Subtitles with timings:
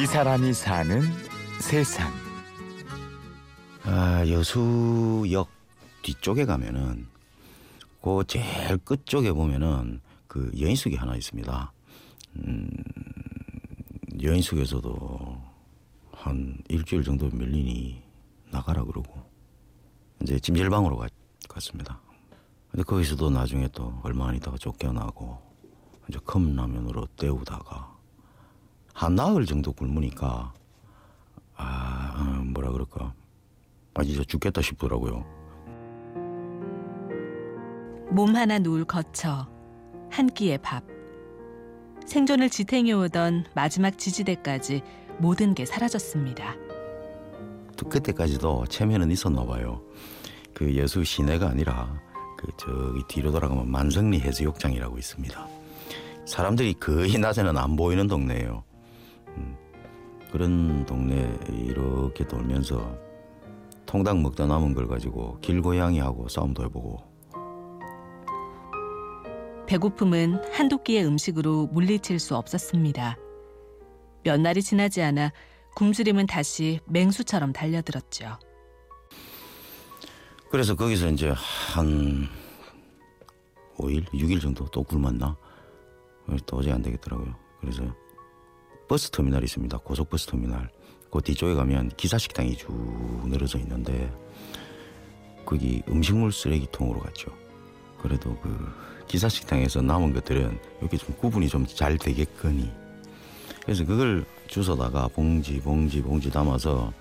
[0.00, 1.02] 이 사람이 사는
[1.60, 2.08] 세상.
[3.82, 5.48] 아, 여수역
[6.02, 7.08] 뒤쪽에 가면은
[8.00, 11.72] 그 제일 끝쪽에 보면은 그 여인숙이 하나 있습니다.
[12.36, 12.70] 음,
[14.22, 15.42] 여인숙에서도
[16.12, 18.00] 한 일주일 정도 밀리니
[18.52, 19.28] 나가라 그러고
[20.22, 21.08] 이제 찜질방으로 가,
[21.48, 22.00] 갔습니다.
[22.70, 25.42] 근데 거기서도 나중에 또 얼마 안 있다가 쫓겨나고
[26.08, 27.97] 이제 컵라면으로 때우다가
[28.98, 30.52] 한 나흘 정도 굶으니까
[31.54, 33.14] 아 어, 뭐라 그럴까
[33.94, 35.24] 아 진짜 죽겠다 싶더라고요.
[38.10, 39.46] 몸 하나 누울 거처
[40.10, 40.82] 한 끼의 밥
[42.06, 44.82] 생존을 지탱해오던 마지막 지지대까지
[45.18, 46.56] 모든 게 사라졌습니다.
[47.76, 49.80] 또 그때까지도 체면은 있었나 봐요.
[50.52, 52.00] 그 여수 시내가 아니라
[52.36, 55.46] 그 저기 뒤로 돌아가면 만성리 해수욕장이라고 있습니다.
[56.26, 58.64] 사람들이 거의 낮에는 안 보이는 동네예요.
[59.38, 59.56] 음,
[60.30, 62.96] 그런 동네 이렇게 돌면서
[63.86, 66.98] 통닭 먹다 남은 걸 가지고 길고양이하고 싸움도 해보고
[69.66, 73.18] 배고픔은 한두 끼의 음식으로 물리칠 수 없었습니다.
[74.24, 75.32] 몇 날이 지나지 않아
[75.76, 78.38] 굶주림은 다시 맹수처럼 달려들었죠.
[80.50, 81.32] 그래서 거기서 이제
[81.74, 82.28] 한
[83.76, 85.36] 5일, 6일 정도 또 굶었나?
[86.46, 87.34] 도저히 안 되겠더라고요.
[87.60, 87.82] 그래서
[88.88, 89.78] 버스 터미널이 있습니다.
[89.78, 90.70] 고속버스 터미널.
[91.10, 92.72] 그 뒤쪽에 가면 기사식당이 쭉
[93.28, 94.12] 늘어져 있는데
[95.44, 97.30] 거기 음식물 쓰레기통으로 갔죠.
[98.00, 98.72] 그래도 그
[99.08, 102.70] 기사식당에서 남은 것들은 이렇게 좀 구분이 좀 잘 되겠거니.
[103.62, 106.92] 그래서 그걸 주워다가 봉지, 봉지, 봉지 담아서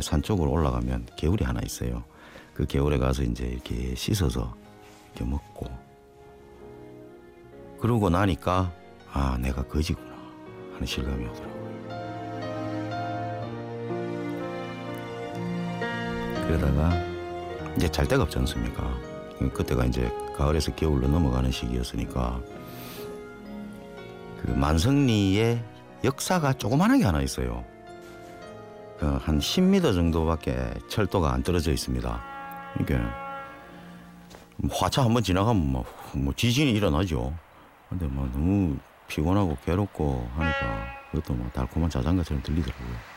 [0.00, 2.04] 산 쪽으로 올라가면 개울이 하나 있어요.
[2.52, 4.54] 그 개울에 가서 이제 이렇게 씻어서
[5.14, 5.66] 이렇게 먹고
[7.80, 8.72] 그러고 나니까
[9.12, 10.13] 아 내가 거지구나
[10.74, 11.64] 하는 실감이 오더라고요.
[16.46, 16.90] 그러다가
[17.76, 18.96] 이제 잘 데가 없지 않습니까?
[19.52, 22.40] 그때가 이제 가을에서 겨울로 넘어가는 시기였으니까
[24.42, 25.62] 그 만성리에
[26.04, 27.64] 역사가 조그만하게 하나 있어요.
[28.98, 32.22] 그한 10m 정도밖에 철도가 안 떨어져 있습니다.
[32.80, 32.98] 이게
[34.70, 37.34] 화차 한번 지나가면 뭐, 뭐 지진이 일어나죠.
[37.88, 38.76] 근데 뭐 너무
[39.08, 43.14] 피곤하고 괴롭고 하니까 그것도 뭐 달콤한 자장가처럼 들리더라고요.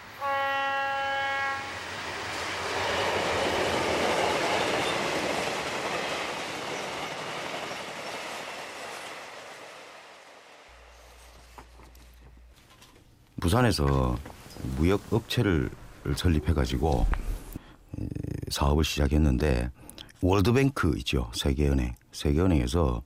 [13.40, 14.18] 부산에서
[14.76, 15.70] 무역 업체를
[16.16, 17.06] 설립해 가지고
[18.50, 19.72] 사업을 시작했는데
[20.22, 23.02] 월드뱅크 있죠 세계은행 세계은행에서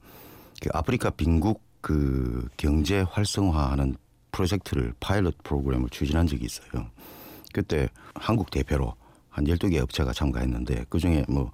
[0.62, 3.96] 그 아프리카 빈국 그 경제 활성화하는
[4.32, 6.90] 프로젝트를 파일럿 프로그램을 추진한 적이 있어요.
[7.54, 8.96] 그때 한국 대표로
[9.30, 11.52] 한 12개 업체가 참가했는데 그중에 뭐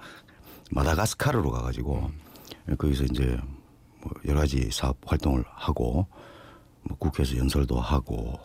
[0.72, 2.12] 마다가스카르로 가 가지고
[2.78, 3.38] 거기서 이제
[4.02, 6.08] 뭐 여러 가지 사업 활동을 하고
[6.84, 8.40] 뭐 국회에서 연설도 하고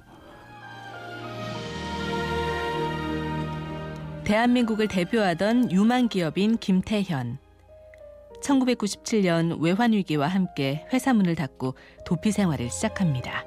[4.25, 7.38] 대한민국을 대표하던 유망 기업인 김태현.
[8.42, 13.44] 1997년 외환 위기와 함께 회사 문을 닫고 도피 생활을 시작합니다.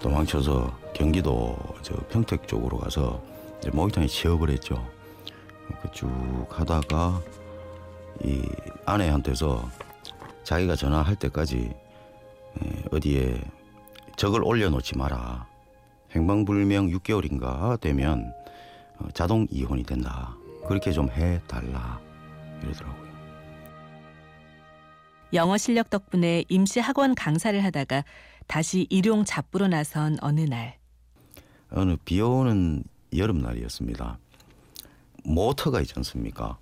[0.00, 3.22] 도망쳐서 경기도 저 평택 쪽으로 가서
[3.58, 4.84] 이제 모기탕에 취업을 했죠.
[5.92, 6.08] 쭉
[6.50, 7.20] 하다가
[8.24, 8.42] 이
[8.86, 9.68] 아내한테서
[10.44, 11.72] 자기가 전화할 때까지
[12.90, 13.40] 어디에
[14.16, 15.46] 적을 올려놓지 마라.
[16.14, 18.32] 행방불명 6개월인가 되면
[18.98, 20.36] 어, 자동 이혼이 된다.
[20.68, 21.98] 그렇게 좀 해달라.
[22.62, 23.11] 이러더라고요.
[25.32, 28.04] 영어 실력 덕분에 임시 학원 강사를 하다가
[28.46, 30.78] 다시 일용 잡부로 나선 어느 날.
[31.70, 32.84] 어느 비 오는
[33.16, 34.18] 여름날이었습니다.
[35.24, 36.58] 모터가 있지 않습니까?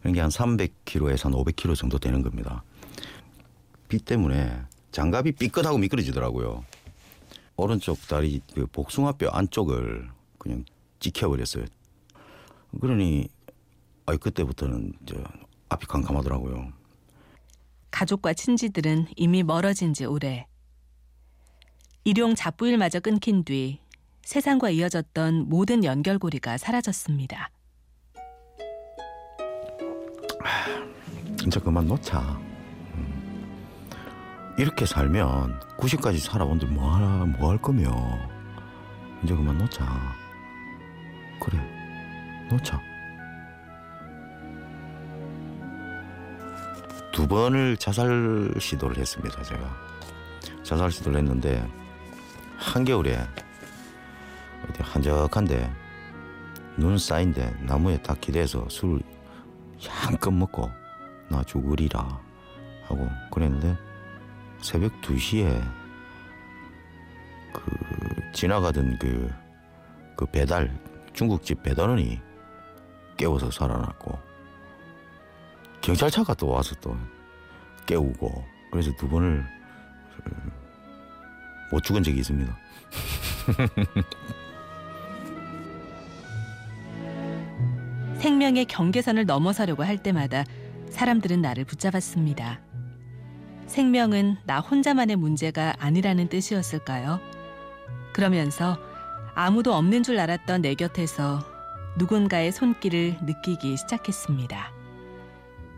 [0.00, 2.64] 그런 게 한 300km에서 한 500km 정도 되는 겁니다.
[3.88, 4.60] 비 때문에
[4.92, 6.64] 장갑이 삐끗하고 미끄러지더라고요.
[7.56, 10.08] 오른쪽 다리 그 복숭아뼈 안쪽을
[10.38, 10.64] 그냥
[11.00, 11.66] 찍혀버렸어요.
[12.80, 13.28] 그러니
[14.06, 15.16] 아 그때부터는 저
[15.68, 16.72] 앞이 캄캄하더라고요.
[17.90, 20.46] 가족과 친지들은 이미 멀어진 지 오래.
[22.04, 23.80] 일용 잡부일마저 끊긴 뒤
[24.22, 27.50] 세상과 이어졌던 모든 연결고리가 사라졌습니다.
[31.38, 32.20] 진짜 그만 놓자.
[32.94, 34.54] 음.
[34.58, 37.90] 이렇게 살면 90까지 살아온들 뭐하나 뭐할 거며
[39.22, 39.84] 이제 그만 놓자.
[41.40, 41.58] 그래
[42.50, 42.89] 놓자
[47.20, 49.76] 두 번을 자살 시도를 했습니다 제가.
[50.62, 51.62] 자살 시도를 했는데
[52.56, 53.18] 한겨울에
[54.66, 55.70] 어디 한적한데
[56.78, 59.02] 눈 쌓인데 나무에 딱 기대서 술을
[59.86, 60.70] 향껏 먹고
[61.28, 62.00] 나 죽으리라
[62.84, 63.76] 하고 그랬는데
[64.62, 65.62] 새벽 2시에
[67.52, 69.30] 그 지나가던 그,
[70.16, 70.74] 그 배달
[71.12, 72.18] 중국집 배달원이
[73.18, 74.29] 깨워서 살아났고
[75.80, 76.96] 경찰차가 또 와서 또
[77.86, 79.44] 깨우고 그래서 두 번을
[81.68, 82.56] 그못 죽은 적이 있습니다.
[88.18, 90.44] 생명의 경계선을 넘어서려고 할 때마다
[90.90, 92.60] 사람들은 나를 붙잡았습니다.
[93.66, 97.20] 생명은 나 혼자만의 문제가 아니라는 뜻이었을까요?
[98.12, 98.76] 그러면서
[99.34, 101.40] 아무도 없는 줄 알았던 내 곁에서
[101.96, 104.79] 누군가의 손길을 느끼기 시작했습니다.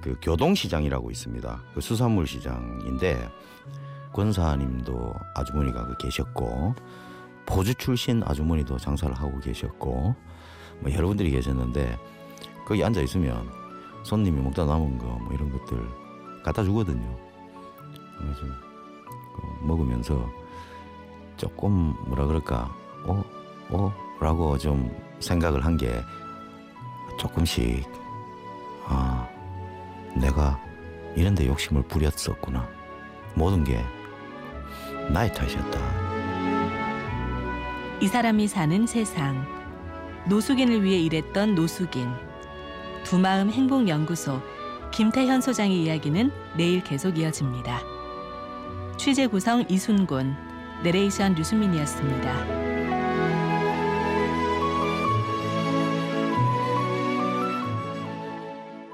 [0.03, 1.63] 그 교동시장이라고 있습니다.
[1.75, 3.31] 그 수산물 시장인데
[4.13, 6.75] 권사님도 아주머니가 그 계셨고
[7.47, 10.15] 포주 출신 아주머니도 장사를 하고 계셨고
[10.81, 11.99] 뭐 여러분들이 계셨는데
[12.67, 13.49] 거기 앉아 있으면
[14.05, 15.79] 손님이 먹다 남은 거 뭐 이런 것들
[16.43, 17.17] 갖다 주거든요.
[18.19, 20.29] 그래서 그 먹으면서
[21.37, 22.75] 조금 뭐라 그럴까
[23.07, 23.23] 어
[23.71, 26.03] 어 라고 좀 생각을 한 게
[27.19, 28.02] 조금씩 아
[30.15, 30.61] 내가
[31.17, 32.69] 이런 데 욕심을 부렸었구나
[33.35, 33.83] 모든 게
[35.11, 35.81] 나의 탓이었다.
[38.01, 39.47] 이 사람이 사는 세상.
[40.29, 42.09] 노숙인을 위해 일했던 노숙인.
[43.05, 44.41] 두마음 행복연구소
[44.93, 47.81] 김태현 소장의 이야기는 내일 계속 이어집니다.
[48.97, 50.37] 취재 구성 이순곤,
[50.83, 52.62] 내레이션 류수민이었습니다.